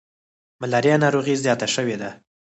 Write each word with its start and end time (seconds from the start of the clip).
ملاریا 0.61 0.95
ناروغي 1.03 1.35
زیاته 1.43 1.67
شوي 1.75 1.95
ده. 2.01 2.09